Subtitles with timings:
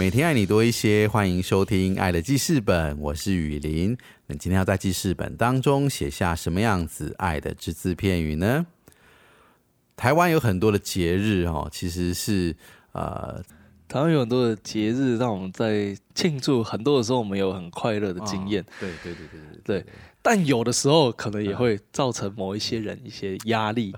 [0.00, 3.94] 每天爱你多一些，欢迎收听《爱的记事本》，我是雨林。
[4.28, 8.66] 那今天要在记事本当中写下什么样子爱的只字片语呢？
[9.96, 12.56] 台湾有很多的节日哦，其实是
[12.92, 13.44] 呃，
[13.88, 18.64] 台湾有很多的节日让我们在庆祝，很多的时候我们有很快乐的经验。
[18.80, 19.86] 对对对对对对，
[20.22, 23.94] 但有的时候可能也会造成某一些人一些压力。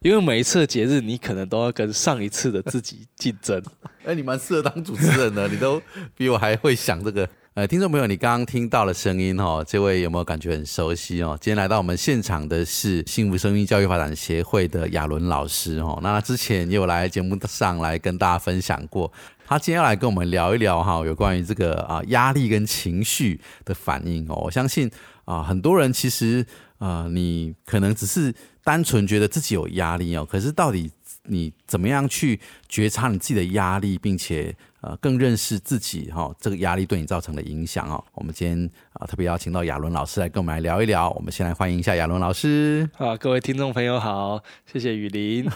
[0.00, 3.60] 因为每一次的节日，你可能都要跟上一次的自己竞争。
[4.06, 5.82] 哎，你蛮适合当主持人的，你都
[6.14, 7.28] 比我还会想这个。
[7.54, 11.36] 呃，听众朋友，你刚刚听到了声音哦，这位有没有感觉很熟悉哦？
[11.40, 15.98] 今天来到我们现场的是幸福生命教育发展协会的亚伦老师哦。
[16.00, 19.12] 那他之前也有来节目上来跟大家分享过，
[19.48, 24.36] 他今天要来跟我们聊一聊哈，有关于这个啊压力跟情绪的反应哦。
[24.44, 24.88] 我相信
[25.24, 26.46] 啊，很多人其实
[26.78, 28.32] 啊，你可能只是。
[28.68, 30.90] 单纯觉得自己有压力哦，可是到底
[31.22, 32.38] 你怎么样去
[32.68, 38.04] 觉察你自己的压力，并且呃更认识自己哈，这个压力对你造成的影响哦。
[38.12, 41.08] 我们今天啊特别邀请到亚伦老师来跟我们来聊一聊。
[41.12, 42.86] 我们先来欢迎一下亚伦老师。
[42.98, 44.38] 啊，各位听众朋友好，
[44.70, 45.48] 谢谢雨林。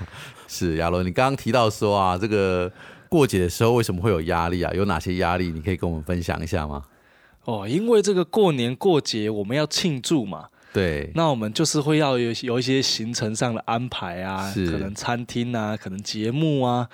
[0.46, 2.70] 是亚伦，你刚刚提到说啊，这个
[3.08, 4.70] 过节的时候为什么会有压力啊？
[4.74, 5.50] 有哪些压力？
[5.52, 6.84] 你可以跟我们分享一下吗？
[7.44, 10.48] 哦，因为这个过年过节我们要庆祝嘛。
[10.72, 16.88] 对，那我们就是会要有有一些行程上的安排啊，可能餐厅啊，可能节目啊。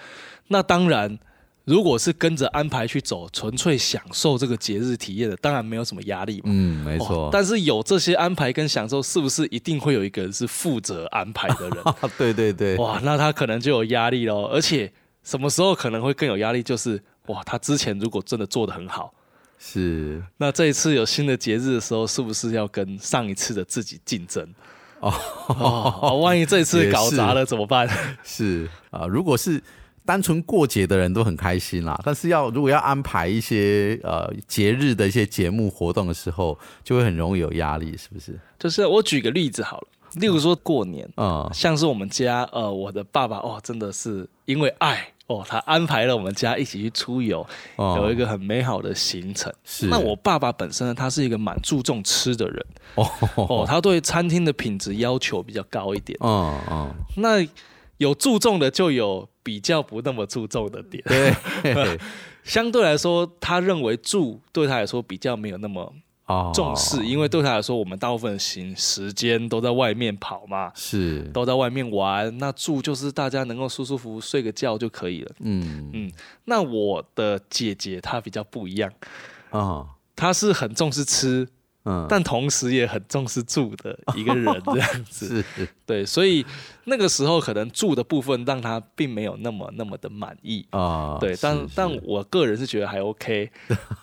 [0.48, 1.19] 那当然，
[1.64, 6.44] 如果是跟着安排去走，纯粹享受这个节日体验的，当然没有什么压力嘛。
[6.47, 7.28] 嗯，没错。
[7.33, 11.78] 但是有这些安排跟享受，是不是一定会有一个人是负责安排的人？
[12.16, 12.77] 对对对。
[12.77, 14.44] 哇，那他可能就有压力喽。
[14.44, 16.62] 而且什么时候可能会更有压力？
[16.62, 19.12] 就是哇，他之前如果真的做的很好。
[19.66, 24.47] 是，那这一次有新的节日的时候，是不是要跟上一次的自己竞争？
[25.00, 27.88] 哦，万一这一次搞砸了怎么办？
[28.22, 29.62] 是啊，如果是
[30.04, 38.38] 单纯过节的人都很开心啦，但是要如果要安排一些呃节日的一些节目活动的时候，就会很容易有压力，是不是？
[38.58, 45.08] 就是我举个例子好了，例如说过年啊，像是我们家呃，我的爸爸哦，真的是因为爱。
[45.26, 47.46] 哦，他安排了我们家一起去出游，
[47.76, 49.52] 有一个很美好的行程。
[49.64, 52.66] 是，那我爸爸本身呢，他是一个蛮注重吃的人。
[52.96, 56.18] 哦哦，他对餐厅的品质要求比较高一点。
[56.20, 57.46] 哦哦，那
[57.96, 61.02] 有注重的，就有比较不那么注重的点。
[61.06, 61.98] 对，
[62.44, 65.92] 相对来说，他认为住对他来说比较没有那么。
[66.54, 72.36] 重视，因为对他来说，我们大部分行时间都在外面跑嘛，是都在外面玩。
[72.38, 75.32] 那住就是大家能够舒舒服服睡个觉就可以了。
[75.40, 76.12] 嗯嗯。
[76.46, 78.90] 那我的姐姐她比较不一样
[79.50, 79.86] 啊，
[80.16, 81.48] 她是很重视吃。
[81.84, 86.45] 嗯，但同时也很重视住的一个人 这样子，是，对，所以
[86.84, 90.67] 那个时候可能住的部分让他并没有那么那么的满意。
[90.71, 93.50] 啊，对，但但我个人是觉得还 OK，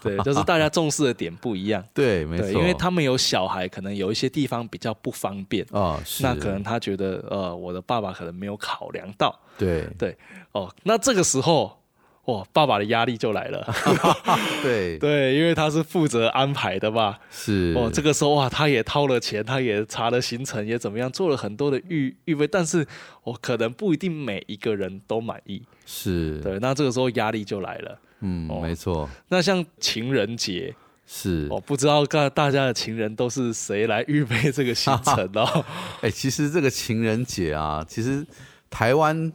[0.01, 5.65] 对， 就是大家重视的点不一样，对，没错，因为他们有小孩，可能有一些地方比较不方便。
[5.71, 9.87] 啊，那可能他觉得呃，我的爸爸可能没有考量到，对。
[9.97, 10.15] 对，
[10.51, 11.80] 哦，那这个时候。
[12.25, 13.67] 哇，爸爸的压力就来了。
[14.61, 17.17] 对 对，因为他是负责安排的嘛。
[17.31, 22.45] 是哦，这个时候哇，他也掏了钱，他也查了行程，也怎么样，做了很多的预预备。
[22.45, 22.85] 但是，
[23.23, 25.63] 我可能不一定每一个人都满意。
[25.87, 27.99] 是对，那这个时候压力就来了。
[28.19, 29.09] 嗯，没错。
[29.29, 30.75] 那像情人节，
[31.07, 35.65] 是我不知道大大家的情人都是谁来预备这个行程哦。
[36.01, 38.23] 哎，其实这个情人节啊，其实
[38.69, 39.33] 台湾。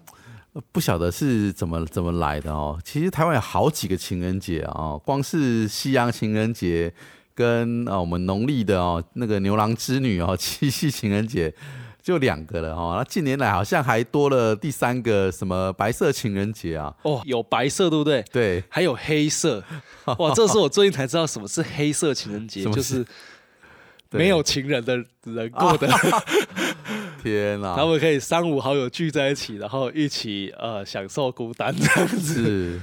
[0.72, 2.78] 不晓得是怎么怎么来的哦。
[2.84, 6.92] 其实台湾有好几个情人节哦，光是西洋情人节
[7.34, 11.52] 跟啊我们农历的哦那个牛郎织女哦 七夕情人节
[12.02, 12.94] 就两个了哦。
[12.96, 16.94] 那近年来好像还多了第三个什么白色情人节啊。
[17.02, 18.22] 哦，有白色对不对？
[18.32, 19.62] 对，还有黑色。
[20.18, 23.04] 哇，这是我最近才知道什么是黑色情人节， 就是
[24.10, 25.88] 没有情人的人过的。
[27.22, 27.74] 天呐！
[27.76, 32.42] 他们可以三五好友聚在一起，然后一起呃享受孤单这样子。
[32.44, 32.80] 是，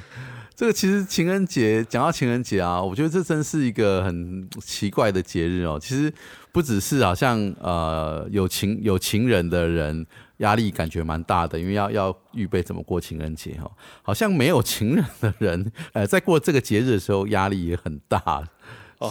[0.56, 5.80] 这个其实情人节讲到情人节啊，我觉得这真是一个很奇怪的节日哦。
[5.82, 6.14] 其实
[6.52, 10.06] 不只是好像呃有情有情人的人
[10.38, 13.72] 压力感觉蛮大的，因为要要预备怎么过情人节哈。
[14.02, 18.44] 好像没有情人的人，呃，在过这个节日的时候压力也很大，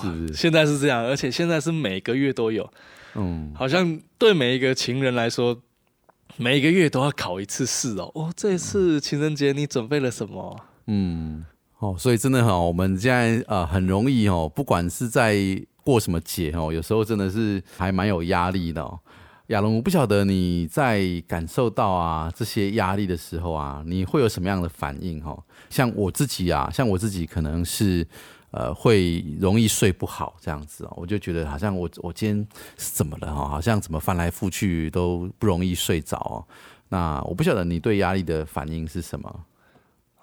[0.01, 0.35] 是不是？
[0.35, 2.71] 现在是这样，而且现在是每个月都有，
[3.15, 5.61] 嗯，好像对每一个情人来说。
[6.39, 8.11] 每一个月都要考一次试哦。
[8.15, 10.59] 哦，这一次情人节你准备了什么？
[10.87, 11.45] 嗯，
[11.79, 15.37] 哦，所以真的哈，我们现在呃很容易哦，不管是在
[15.85, 18.83] 过什么节哦，有时候真的是还蛮有压力的。
[19.49, 25.39] 亚龙，我不晓得你在感受到啊这些压力的时候啊，你会有什么样的反应哈？
[25.69, 28.09] 像我自己啊，像我自己可能是。
[28.53, 32.47] 呃，会容易睡不好这样子哦，我就觉得好像我我今天
[32.77, 33.49] 是怎么了哈？
[33.49, 36.45] 好像怎么翻来覆去都不容易睡着哦。
[36.91, 39.45] 那我不晓得你对压力的反应是什么？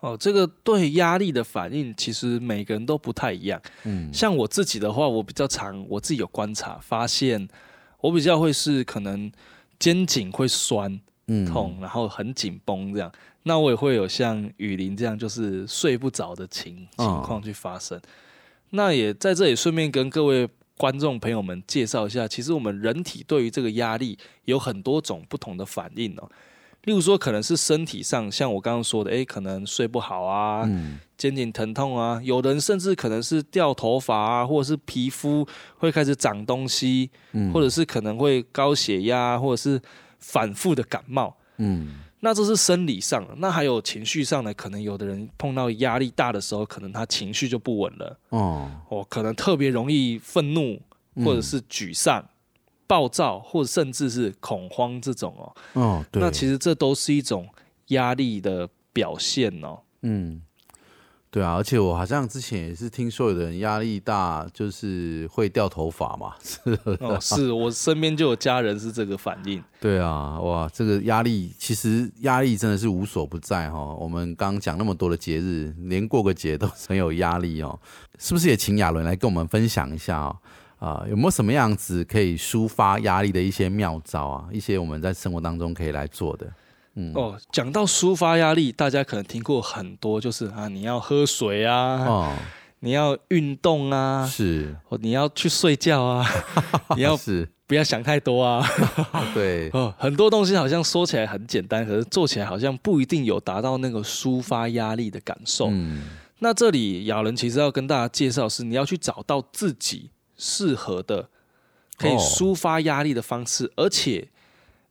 [0.01, 3.59] 哦，这个对压力的反应其实每个人都不太一样。
[3.83, 7.45] 嗯，像我自己的话，我比较常我自己有观察发现，
[7.99, 9.31] 我比较会是可能
[9.79, 11.01] 肩颈会酸
[11.51, 13.11] 痛，然后很紧绷这样。
[13.43, 17.99] 那我也会有像雨林这样，就是睡不着的情情况去发生。
[18.71, 20.47] 那也在这里顺便跟各位
[20.77, 26.29] 观众朋友们介绍一下，其实我们人体对于这个压力有很多种不同的反应哦。
[26.83, 30.65] 例如说，可能是身体上，像我刚刚说的，诶，可能睡不好啊，
[31.17, 35.45] 肩颈疼痛啊，有人甚至可能是掉头发啊，或者是皮肤
[35.77, 37.09] 会开始长东西，
[37.53, 39.81] 或者是可能会高血压，或者是
[40.19, 41.99] 反复的感冒，嗯。
[42.21, 44.53] 那这是生理上，那还有情绪上呢？
[44.53, 48.19] 可能有的人碰到压力大的时候，可能他情绪就不稳了。
[48.29, 50.81] 哦，哦，可能特别容易愤怒，
[51.23, 52.23] 或者是沮丧、
[52.85, 55.55] 暴躁，或者甚至是恐慌这种哦。
[55.73, 56.21] 哦，对。
[56.21, 57.47] 那其实这都是一种
[57.87, 59.79] 压力的表现哦。
[60.01, 60.41] 嗯。
[61.31, 66.33] 对啊，而且我好像之前也是听说有人压力大，就是会掉头发嘛。
[66.41, 66.59] 是
[67.01, 69.63] 哦，是我身边就有家人是这个反应。
[69.79, 73.93] 对啊，哇，这个压力其实压力真的是无所不在哈。
[73.93, 77.79] 我们刚讲那么多的节日，连过个节都很有压力哦。
[78.17, 80.35] 是不是也请亚伦来跟我们分享一下啊？
[80.79, 84.49] 啊，有没有什么样子可以抒发压力的一些妙招啊？
[84.51, 86.51] 一些我们在生活当中可以来做的。
[87.13, 92.33] 哦，讲到抒发压力，大家可能听过很多，就是啊，你要喝水啊，哦，
[92.79, 96.25] 你要运动啊，是，你要去睡觉啊，
[96.95, 97.49] 你要是。
[97.69, 98.67] 不要想太多啊，
[99.35, 105.67] 对， 哦，很多东西好像说起来很简单，可是做起来好像不一定有达到那个抒发压力的感受。
[105.69, 106.01] 嗯，
[106.39, 111.29] 那这里亚伦其实要跟大家介绍是，你要去找到自己适合的
[111.95, 114.27] 可以抒发压力的方式，而且。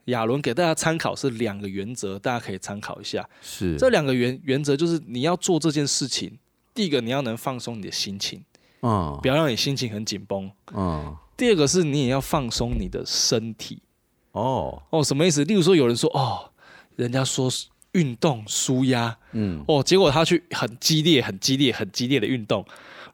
[0.09, 3.29] 亚伦给大家参考是两个原则，大家可以参考一下。
[3.41, 6.39] 是这两个原原则，就是你要做这件事情，
[6.75, 8.43] 第一个你要能放松你的心情，
[8.83, 11.17] 嗯，不要让你心情很紧绷，嗯。
[11.37, 13.81] 第二个是你也要放松你的身体，
[14.33, 15.45] 哦哦，什么意思？
[15.45, 16.51] 例如说有人说哦，
[16.97, 17.49] 人家说
[17.93, 22.65] 运动舒压，嗯，哦，结果他去很激烈、很激烈、很激烈的运动。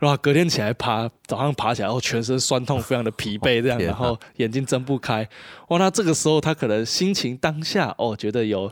[0.01, 5.27] 然后隔天起来爬，早上爬起来后全身酸痛，非常的疲惫，这样，然后眼睛睁不开。
[5.69, 8.71] 哇，那这个时候他可能心情当下哦，觉得有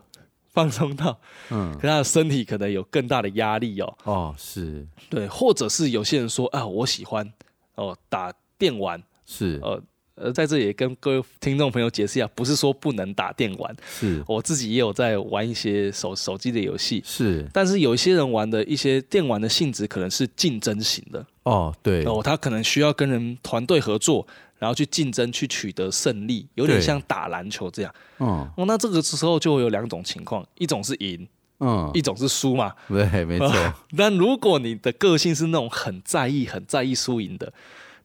[0.52, 1.18] 放松到，
[1.50, 3.96] 嗯，可他的身体可能有更大的压力哦。
[4.04, 7.32] 哦，是对，或者是有些人说啊，我喜欢
[7.76, 9.80] 哦打电玩，是呃。
[10.22, 24.24] 呃，在这里跟各位听众朋友解释一下，不是说不能打电玩，是我自己也有在玩一些手手机的游戏，是，但是有一些人玩的一些电玩的性质可能是竞争型的，哦，对，哦，他可能需要跟人团队合作，
[24.60, 31.26] 然后去竞争去取得胜利，有点像打篮球这样，嗯，哦，那这个时候就会有两种情况，一种是赢，
[31.58, 33.52] 嗯，一种是输嘛，对，没错。
[33.96, 37.52] 但如果你的个性是那种很在意、很在意输赢的。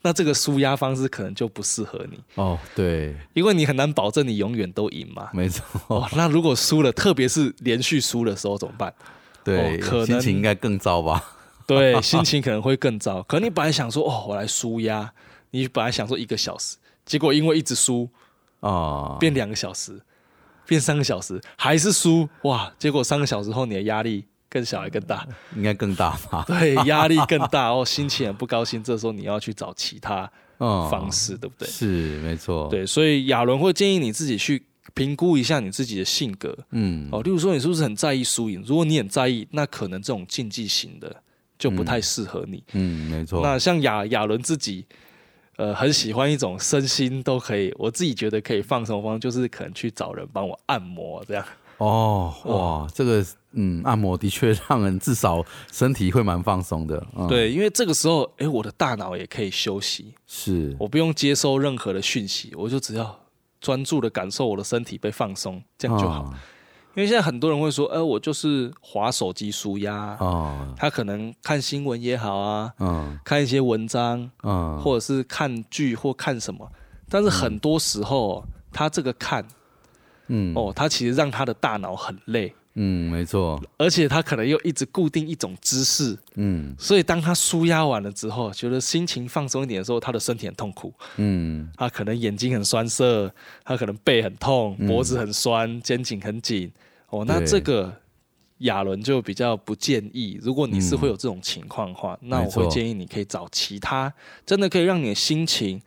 [0.02, 5.30] 那这个输压方式可能就不适合你哦，对，因为你很难保证你永远都赢嘛。
[5.34, 6.08] 没错。
[6.16, 8.94] 那如果输了，特别是连续输的时候怎么办？
[9.44, 11.24] 对，可能心情应该更糟吧？
[11.66, 13.22] 对，心情可能会更糟。
[13.24, 15.12] 可能你本来想说哦，我来输压，
[15.52, 18.10] 你本来想说一个小时，结果因为一直输
[18.62, 20.00] 啊，变两个小时，
[20.66, 22.72] 变三个小时，还是输哇！
[22.78, 24.26] 结果三个小时后你的压力。
[24.58, 26.44] 更小还更大，应该更大吧？
[26.50, 28.84] 对，压力更大哦，心情很不高兴。
[28.84, 31.68] 这时候你要去找其他方式，对不对？
[31.68, 32.68] 是，没错。
[32.72, 34.64] 对，所以亚伦会建议你自己去
[34.96, 36.58] 评估一下你自己的性格。
[36.72, 38.64] 嗯，哦，例如说你是不是很在意输赢？
[38.66, 41.16] 如果你很在意，那可能这种竞技型的
[41.60, 42.64] 就不太适合你。
[42.74, 43.42] 嗯，没错。
[43.44, 44.84] 那像亚亚伦自己，
[45.58, 51.46] 呃，很喜欢一种身心都可以，我自己觉得可以放松方，就是可能去找人帮我按摩这样。
[51.78, 57.06] 哦，哇，这个嗯，按摩的确让人至少身体会蛮放松的。
[57.28, 63.20] 对，因为这个时候，哎，我的大脑也可以休息，是我不用接收任何的讯息，我就只要
[63.62, 66.34] 专注的感受我的身体被放松，这样就好。
[66.96, 76.68] 因为现在很多人会说，哎，我就是滑手机舒压哦，他可能看新闻也好啊，嗯，看一些文章，嗯，或者是看剧或看什么，
[77.08, 79.46] 但是很多时候他这个看。
[80.28, 80.54] 嗯。
[80.56, 96.72] 哦，他其实让他的大脑很累，嗯，没错，而且他可能又一直固定一种姿势，嗯，所以当他舒压完了之后，觉得心情放松一点的时候，他的身体很痛苦，嗯，他可能眼睛很酸涩，他可能背很痛，脖子很酸，肩颈很紧，
[97.10, 97.92] 哦，那这个
[98.60, 104.14] 亚伦就比较不建议，如果你是会有这种情况的话，那我会建议你可以找其他
[104.46, 105.82] 真的可以让你的心情。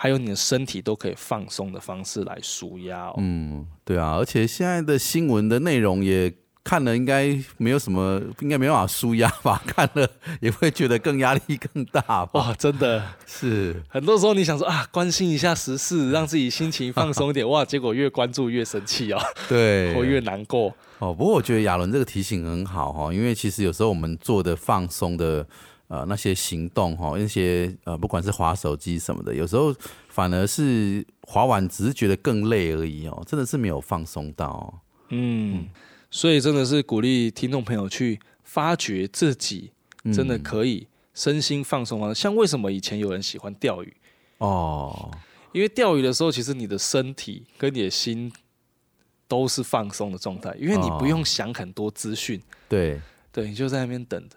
[0.00, 3.12] 还有你的身体都可以放松的方式来舒压。
[3.18, 9.60] 嗯，对啊，而且现在的新闻的内容也看了，应该没有什么，应该没办法舒压吧？
[9.66, 10.08] 看了
[10.40, 12.30] 也会觉得更压力更大吧？
[12.34, 20.72] 哇，真的是很多时候你想说啊，关心一下时事，让自己心情放松一点，哇，结果越关注越生气哦， 对， 或越难过。
[21.00, 25.44] 哦，不过我觉得亚伦这个提醒很好哈，因为其实有时候我们做的放松的。
[25.88, 29.74] 呃，那些行动哈，那些呃，不管是滑手机什么的，有时候
[30.08, 34.82] 反而是滑完只是觉得更累而已哦，真的是没有放松到。
[35.08, 35.66] 嗯，
[36.10, 39.72] 所以真的是鼓励听众朋友去发掘自己
[40.12, 42.12] 真的可以身心放松啊。
[42.12, 43.96] 像为什么以前有人喜欢钓鱼
[44.38, 45.10] 哦？
[45.52, 48.30] 因为钓鱼的时候，其实你的身体跟你的心
[49.26, 52.38] 都是放松的状态，因为你不用想很多资讯。
[52.68, 53.00] 对，
[53.32, 54.36] 对，你就在那边等着。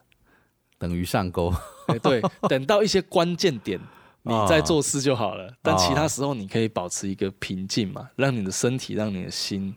[0.82, 1.54] 等于上钩，
[2.02, 2.20] 对，
[2.50, 3.80] 等到一些关键点，
[4.24, 5.54] 你再做事就好了。
[5.62, 9.76] 但其他时候，你可以保持一个平静嘛，让你的身体、让你的心，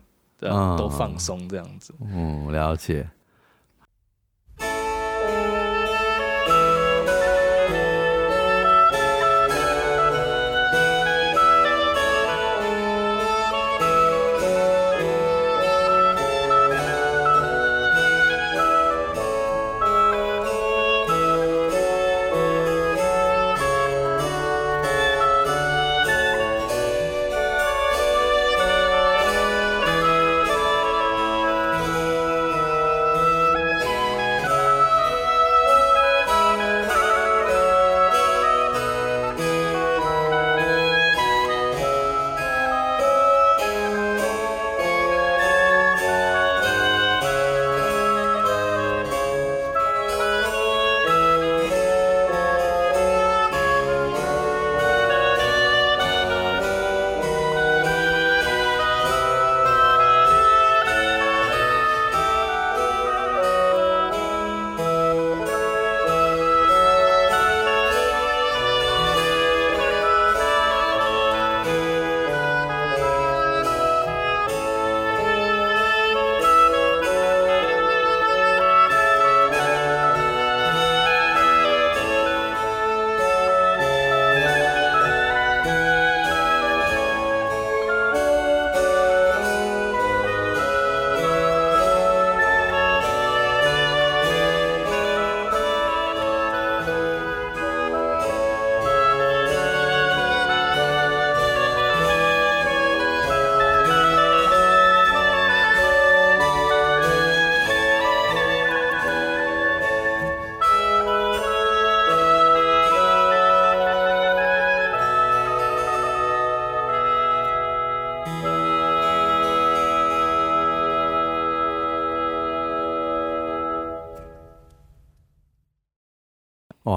[0.79, 1.93] 都放松，这样子。
[2.01, 3.07] 嗯，了解。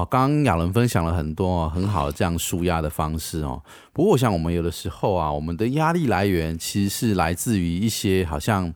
[0.09, 3.61] 刚刚亚伦分享了很多很好的这样舒压的方式哦。
[3.93, 8.73] 不过我想，我们有的时候啊，我们的压力来源其实是来自于一些好像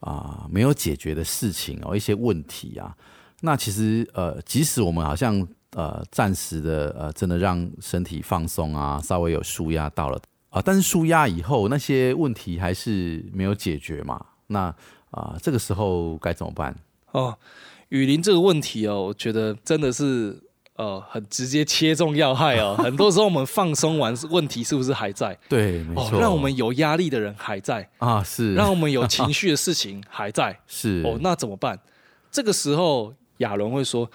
[0.00, 2.96] 啊没有解决的事情哦，一些问题啊。
[3.40, 14.24] 那其实呃，即使我们好像呃暂时的呃真的让身体放松啊，稍微有舒压到了啊，但是舒压以后那些问题还是没有解决嘛。
[14.46, 14.74] 那
[15.10, 16.74] 啊，这个时候该怎么办？
[17.12, 17.36] 哦，
[17.90, 20.42] 雨林这个问题哦，我觉得真的是。
[20.76, 22.74] 呃，很直接切中要害哦。
[22.82, 25.38] 很多时候我们放松完，问题是不是还在？
[25.48, 26.18] 对，没错。
[26.20, 28.54] 让我们有压力的人还在啊，是。
[28.54, 31.02] 让我们有情绪的事情还在， 是。
[31.04, 31.78] 哦，那怎么办？
[32.30, 34.10] 这个时候亚伦会说：“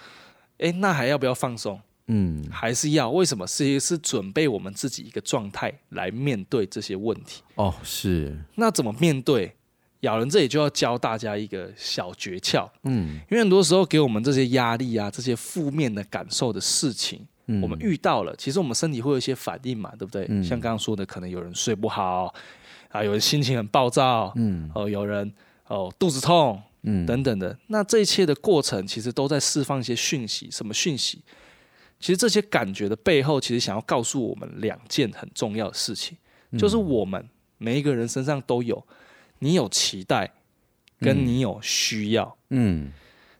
[0.60, 1.80] 哎，那还要不要放松？
[2.08, 3.08] 嗯，还是要？
[3.08, 3.46] 为什么？
[3.46, 7.42] 是是准备我们自己一个状态来面对这些问题。
[7.54, 8.36] 哦，是。
[8.56, 9.54] 那怎么面对？
[10.00, 17.20] 咬人这里就要教大家一个小诀窍，嗯，因为很多时候给我们这些压力啊，这些负面的感受的事情，
[17.62, 20.26] 我们遇到了，其实我们身体会有一些反应嘛，对不对？
[20.42, 22.34] 像刚刚说的，可能有人睡不好
[22.88, 25.30] 啊，有人心情很暴躁，嗯，哦，有人
[25.66, 31.20] 哦肚子痛，嗯，等等的，那这一切的过程，其实都在释放一些讯息，什么讯息？
[31.98, 36.16] 其实这些感觉的背后，其实想要告诉我们两件很重要的事情，
[36.58, 37.28] 就是我们
[37.58, 38.82] 每一个人身上都有。
[39.40, 40.32] 你有期待，
[41.00, 42.92] 跟你有需要，嗯，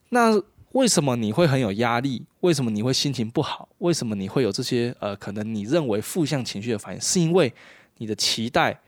[0.09, 0.39] 那
[0.73, 2.25] 为什么你会很有压力？
[2.41, 3.69] 为什么你会心情不好？
[3.77, 6.99] 为什么你会有这些呃，可能你认为负向情绪的反应？
[6.99, 7.53] 是因为
[7.97, 8.79] 你的期待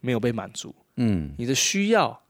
[0.00, 2.20] 没有被满足，嗯，你的需要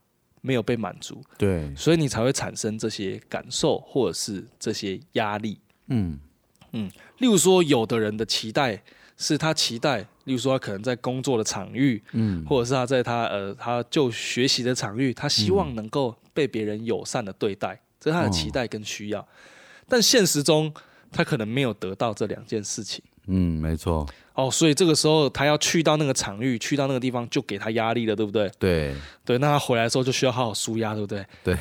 [0.41, 6.19] 没有被满足，对，所以你才会产生这些感受或者是这些压力，嗯
[6.73, 8.81] 嗯，例如说，有的人的期待。
[9.21, 19.27] 是他期待，例如说他可能在工作的场域，嗯，或者是他在他呃他就学习的场域，他希望能够被别人友善的对待，这是他的期待跟需要。
[19.87, 20.71] 但现实中，
[21.11, 23.03] 他可能没有得到这两件事情。
[23.25, 24.07] 嗯，没错。
[24.35, 28.49] 哦，所以这个时候他要去到那个场域，去到那个地方，就给他压力了，对不对？
[28.59, 28.93] 对
[29.25, 31.25] 对，那他回来之后就需要好好舒压，对不对？
[31.43, 31.57] 对。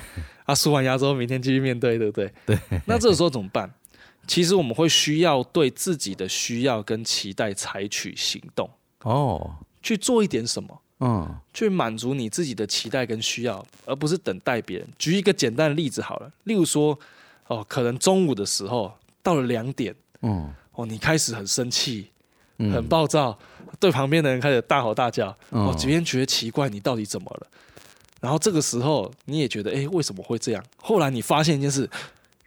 [0.46, 2.30] 他舒完压之后，明天继续面对，对不对？
[2.44, 2.58] 对。
[2.86, 3.70] 那这个时候怎么办？
[4.28, 8.68] 其实我们会需要对自己的需要跟期待采取行动
[9.02, 9.50] 哦，
[9.82, 14.86] 去做一点什么，嗯，去满足你自己的期待跟需要，而不是等待别人。
[14.98, 16.96] 举一个简单的例子好了，例如说，
[17.46, 18.92] 哦，可能中午的时候
[19.22, 22.08] 到了两点，嗯，哦，你开始很生气，
[22.58, 23.38] 很暴躁，
[23.80, 27.46] 对旁边的人开始大吼大叫，哦，别人觉得奇怪，你到底怎么了？
[28.20, 30.62] 然后这个时候你也觉得，哎，为什么会这样？
[30.76, 31.88] 后来你发现一件事，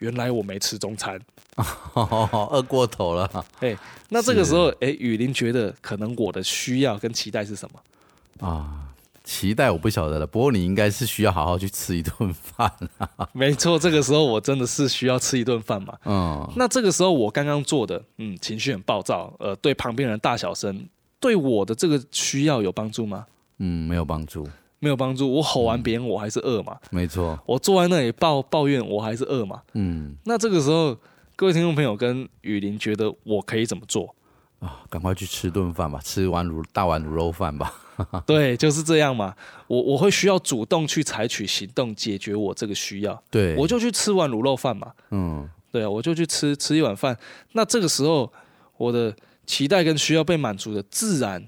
[0.01, 1.20] 原来我没吃中餐。
[1.93, 3.75] 饿过头了，哎，
[4.10, 8.88] 那这个时候，哎，雨林觉得可能我的需要跟期待是什么啊？
[9.24, 12.72] 期待我不晓得了，不过你应该是需要好好去吃一顿饭。
[13.34, 15.96] 没错，这个时候我真的是需要吃一顿饭嘛。
[16.05, 20.88] 嗯，那这个时候我刚刚做的，嗯，情绪很暴躁，呃，对旁边人大小声，
[21.20, 23.27] 对我的这个需要有帮助吗？
[23.60, 24.48] 嗯，没有帮助，
[24.81, 25.31] 没有帮助。
[25.31, 26.77] 我吼完别人，我还是饿嘛。
[26.89, 29.61] 没错，我坐在那里抱抱怨，我还是饿嘛。
[29.75, 30.97] 嗯，那这个时候。
[31.33, 34.13] 各位听众朋友跟雨林觉得我可以怎么做
[34.59, 34.83] 啊？
[34.91, 37.73] 赶快去吃顿饭吧，吃完卤大碗卤肉饭吧。
[38.27, 39.34] 对，就是这样嘛。
[39.65, 43.19] 我我会需要主动去采取行动解决我这个需要。
[43.32, 44.91] 对，我就去吃碗卤肉饭嘛。
[45.10, 47.17] 嗯，对啊，我就去吃吃一碗饭。
[47.53, 48.32] 那这个时候
[48.77, 49.12] 我的
[49.47, 51.43] 期待跟需要被满足的，自然，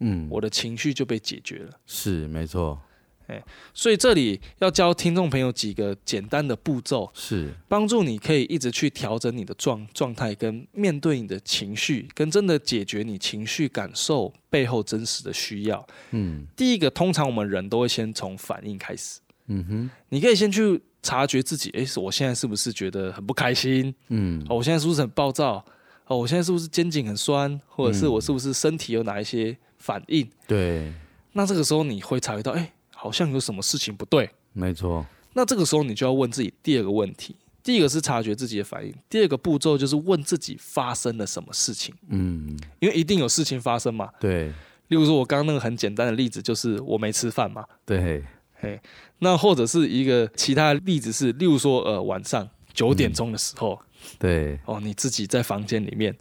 [0.00, 1.70] 嗯，我的情绪就被解决了。
[1.86, 2.80] 是，没错。
[3.26, 15.86] 哎，所以这里要教听众朋友几个简单的步骤，是帮助你可以一直去调整你的状状态，跟面对你的情绪，跟真的解决你情绪感受背后真实的需要。
[16.12, 19.20] 嗯，第一个，通常我们人都会先从反应开始。
[19.48, 23.94] 嗯哼，你可以先去察觉自己，哎，我现在是不是觉得很不开心？
[24.08, 25.62] 嗯，哦，我现在是不是很暴躁？
[26.06, 27.60] 哦，我现在是不是肩颈很酸？
[27.66, 30.28] 或者是我是不是身体有哪一些反应？
[30.46, 30.92] 对，
[31.32, 32.72] 那这个时候你会察觉到，哎。
[33.00, 35.06] 好像有什么事情不对，没错。
[35.34, 41.94] 那这个时候你就要问自己第二个问题：第一个是察觉自己的反应，第二个步骤就是问自己发生了什么事情。
[42.08, 44.10] 嗯，因为一定有事情发生嘛。
[44.18, 44.48] 对。
[44.88, 47.64] 例如说，我刚刚那个很简单的例子就是我没吃饭嘛。
[47.86, 48.24] 对。
[48.54, 48.80] 嘿，
[49.20, 53.80] 那或者是一个其他例子是，例如说，呃，晚上九点钟的时候，
[54.18, 54.58] 对。
[54.64, 56.12] 哦，你自己在房间里面，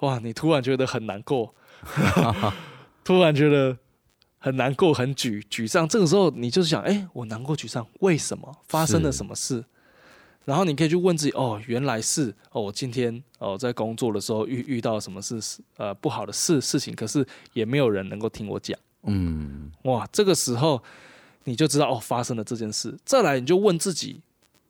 [0.00, 1.54] 哇，你突然觉得很难过，
[3.04, 3.76] 突然觉得。
[4.38, 5.88] 很难过，很沮沮丧。
[5.88, 9.64] 这个时候，你就是想，哎，我难过沮丧，为什么发生了什么事？
[10.44, 15.40] 然后你可以去问自己，哦，原来是哦，我今天哦在工作的时候遇遇到什么事，
[15.78, 18.78] 呃，不好的事事情，可是也没有人能够听我讲。
[19.02, 20.80] 嗯，哇，这个时候
[21.42, 22.96] 你就知道哦，发生了这件事。
[23.04, 24.20] 再来，你就问自己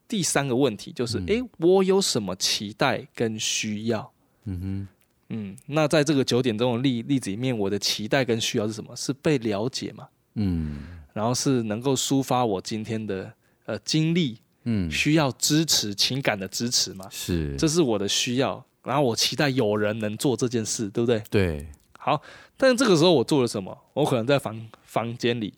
[0.09, 4.11] 第三个问题，就是，哎，我有什么期待跟需要？
[4.45, 4.89] 嗯哼。
[5.29, 8.95] 嗯，那在这个九点钟的例例子里面，我的期待跟需要是什么？
[8.95, 10.09] 是被了解嘛？
[10.35, 13.33] 嗯，然后是能够抒发我今天的
[13.65, 17.07] 呃经历，嗯，需要支持情感的支持嘛？
[17.11, 18.65] 是，这是我的需要。
[18.85, 21.21] 然后我期待有人能做这件事，对不对？
[21.29, 21.67] 对。
[21.99, 22.23] 好，
[22.57, 23.77] 但是这个时候我做了什么？
[23.95, 25.55] 我可能在房房间里，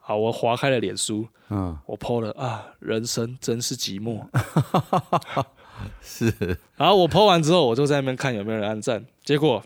[0.00, 4.26] 好，我划开了脸书，嗯，我 po 了啊，人生真是寂寞。
[6.02, 9.04] 是，然后我剖完之后，我就在那边看有没有人按赞。
[9.24, 9.62] 结果，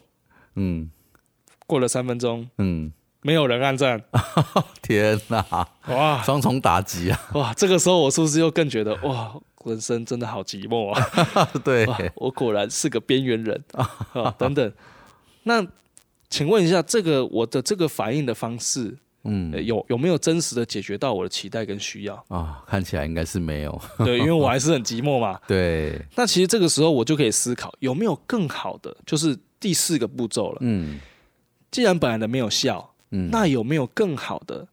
[0.54, 0.90] 嗯，
[1.66, 4.02] 过了三分钟，嗯，没有人按赞。
[4.82, 7.20] 天哪，哇，双重打击啊！
[7.34, 11.48] 哇，这个时候我是不是又更觉得哇，人生真的好寂寞啊？
[11.64, 14.34] 对，我果然是个边缘人啊！
[14.36, 14.72] 等等，
[15.44, 15.64] 那
[16.28, 22.64] 请问一下，这个我的这个反应的方式嗯，有有没有真实的解决到我的期待跟需要啊？
[22.66, 23.80] 看起来应该是没有。
[23.98, 25.38] 对，因为我还是很寂寞嘛。
[25.46, 26.04] 对。
[26.16, 30.58] 那其实这个时候我就可以思考，有没有更好的，就是第四个步骤了。
[30.60, 30.98] 嗯。
[31.70, 34.66] 既然本来的没有效，嗯，那有没有更好的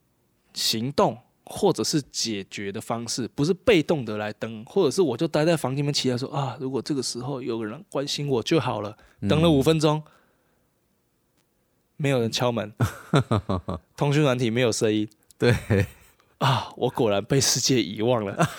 [0.54, 3.28] 行动或者是解决的方式？
[3.36, 8.98] 不是被动的来等，或者是我就待在房间里面期待说啊，如果这个时候有个人关心我就好了。
[9.30, 10.02] 等了五分钟。
[12.02, 12.74] 没有人敲门，
[13.98, 15.08] 通讯软体没有声音。
[15.38, 15.54] 对
[16.40, 18.50] 啊，我果然被世界遗忘了。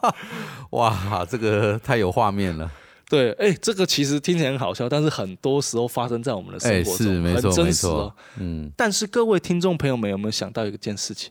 [0.70, 2.70] 哇，这个太有画面了。
[3.08, 8.14] 对，哎，这个其实听起来很好笑，但是很多时候发生在我们的生活中，很真实哦。
[8.36, 11.30] 嗯，但是各位听众朋友们有没有想到一件事情？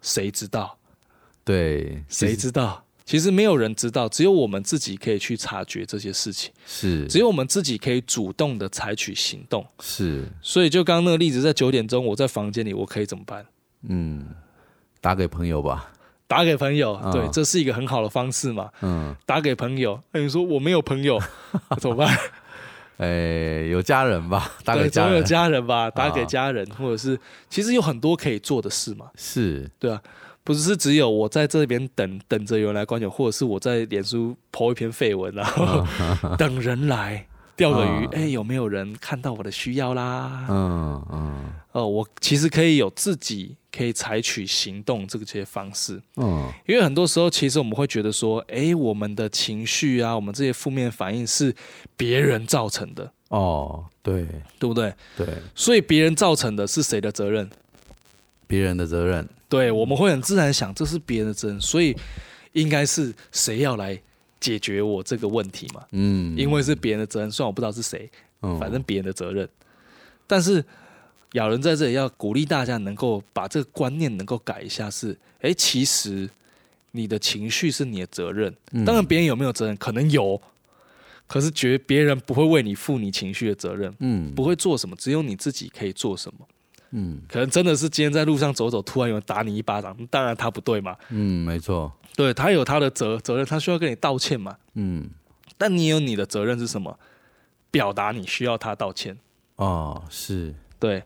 [0.00, 0.78] 谁知道？
[1.44, 2.84] 对，谁知道？
[3.08, 6.52] 其实没有人知道，只有我们自己可以去察觉这些事情。
[6.66, 9.66] 是，只有我们自己可以主动的采取行动。
[9.80, 13.46] 是，所以就刚刚那个例子，在九点钟，我在房间里，我可以怎么办？
[13.88, 14.26] 嗯，
[15.00, 15.90] 打给朋友吧。
[16.26, 18.68] 打给朋友，对，这是一个很好的方式嘛。
[18.82, 21.18] 嗯，打给朋友，那你说我没有朋友
[21.80, 22.14] 怎么办？
[22.98, 24.52] 哎，有家人吧？
[24.62, 25.90] 打给总有家人吧？
[25.90, 27.18] 打给家人，或者是
[27.48, 29.06] 其实有很多可以做的事嘛。
[29.16, 30.02] 是，对啊。
[30.48, 35.86] 不是只有我在这边等等着有人来关注，或者是我在脸书抛一篇废文，然后
[36.38, 38.06] 等人来钓个鱼。
[38.12, 40.46] 哎，有没有人看到我的需要啦？
[40.48, 41.52] 嗯嗯。
[41.72, 46.00] 哦，我其实可以有自己可以采取行动这些方式。
[46.16, 46.50] 嗯。
[46.66, 51.54] 因为很多时候，其实我们会觉得说，哎，我们的情绪啊，我们这些负面反应是
[51.94, 53.12] 别人造成的。
[53.28, 54.26] 哦，对，
[54.58, 54.94] 对不对？
[55.14, 55.26] 对。
[55.54, 57.50] 所以别人造成的是谁的责任？
[58.48, 59.28] 别人的责任。
[59.48, 61.96] 对，我们会很自然想，这是别人的责任，所以
[62.54, 63.96] 应该是谁要来
[64.40, 65.84] 解决我这个问题嘛？
[65.92, 68.10] 嗯，因为是别人的责任，虽然我不知道是谁，
[68.58, 69.48] 反正别人的责任。
[70.26, 70.62] 但是
[71.32, 76.28] 咬人在这里要鼓励大家，能够把这个观念能够改一下，是，哎，其实
[76.90, 78.54] 你的情绪是你的责任。
[78.84, 80.40] 当然，别人有没有责任，可能有，
[81.26, 86.46] 可是觉别人不会为你负你情绪的责任，嗯，不会做什么，只有你自己可以做什么。
[86.90, 90.96] 嗯，可能真的是今天在路上走走，突然有人打你一巴掌，当然他不对嘛。
[91.10, 94.56] 嗯，没错，对他有他的责责任，他需要跟你道歉嘛。
[94.74, 95.08] 嗯，
[95.56, 96.98] 但你有你的责任是什么？
[97.70, 99.16] 表达你需要他道歉。
[99.56, 101.02] 哦，是，对，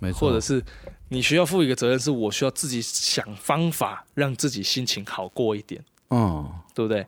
[0.00, 0.60] 没错，或者是
[1.08, 5.80] 你需要负一个责任，是我需要自己想方法让自己心情好过一点。
[6.08, 7.06] 嗯，对不对？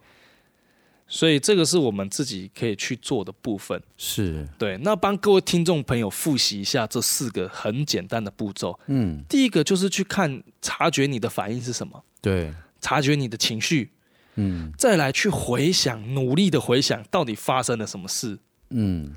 [1.15, 4.79] 所以这个是我们自己可以去做的部分，是对。
[4.79, 8.81] 那帮各位听众朋友复习一下这四个很简单的步骤。
[8.87, 13.91] 嗯，第一个就是去看察觉你的反应是什么，对，察觉你的情绪，
[14.37, 18.39] 嗯，再来去回想，努力的回想到底发生了什么事，
[18.71, 19.15] 嗯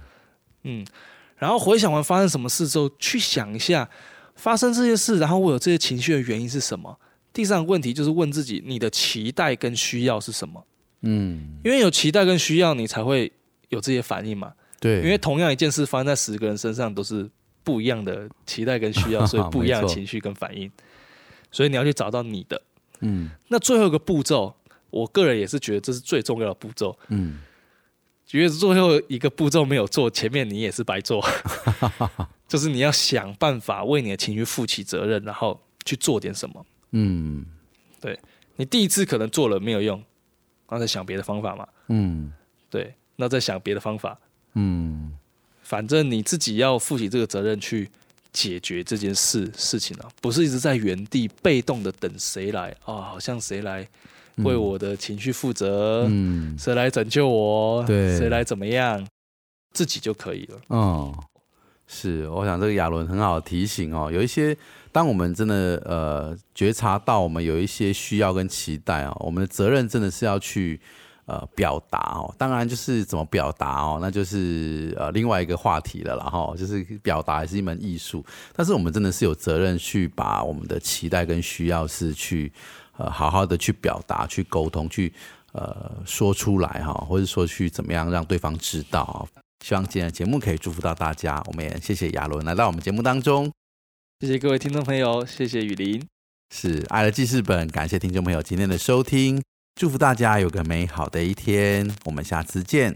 [0.64, 0.86] 嗯，
[1.38, 3.90] 然后回想完发生什么事之后，去想一下
[4.36, 7.00] 发生这些事，然后我有这些情绪的原因是什么。
[7.32, 10.62] 第三个问题就是问自己，你的期待跟需要是什么？
[11.06, 13.32] 嗯，因为有期待跟需要，你才会
[13.70, 14.54] 有这些反应嘛。
[14.80, 17.30] 对，因为同样一件事发生在十个人身上，都是
[17.63, 20.70] 不一样的期待跟需要， 所以不一样的情绪跟反应。
[21.52, 22.62] 所以你要去找到你的。
[23.00, 24.54] 嗯，那最后一个步骤，
[24.89, 26.98] 我个人也是觉得这是最重要的步骤。
[27.10, 27.39] 嗯，
[28.32, 31.24] 因为最后一个步骤没有做，前面你也是白做。
[32.48, 36.65] 就是你要想办法为你的情绪负起责任，然后去做点什么。
[36.91, 37.46] 嗯，
[38.00, 38.20] 对
[38.58, 40.04] 你第一次可能做了没有用。
[40.67, 42.32] 然后再想别的方法嘛，嗯，
[42.69, 44.17] 对，那再想别的方法，
[44.54, 45.13] 嗯，
[45.62, 47.89] 反正你自己要负起这个责任去
[48.34, 53.88] 解决这件事事情啊，不是一直在原地被动的等谁来啊，好像谁来
[54.38, 59.08] 为我的情绪负责，嗯，谁来拯救我，对，谁来怎么样，
[59.71, 60.62] 自己就可以了。
[60.67, 61.23] 哦，
[61.88, 64.58] 是，我想这个亚伦很好提醒哦，有一些。
[64.91, 70.80] 当我们真的呃觉察到我们有一些需要跟期待哦，我们的责任真的是要去
[71.26, 72.34] 呃表达哦。
[72.38, 76.15] 当然就是怎么表达哦，那就是呃另外一个话题了。
[76.15, 82.50] 然后就是表达也是一门艺术，但是我们真的是有责任去把我们的期待跟需要是去
[82.95, 85.12] 呃好好的去表达、去沟通、去
[85.52, 89.28] 呃说出来哈，或者说去怎么样让对方知道。
[89.63, 91.41] 希望今天的节目可以祝福到大家。
[91.48, 93.52] 我们也谢谢亚伦来到我们节目当中。
[94.20, 96.02] 谢谢各位听众朋友，谢谢雨林，
[96.54, 99.41] 是爱的记事本，感谢听众朋友今天的收听，
[99.76, 102.96] 祝福大家有个美好的一天，我们下次见。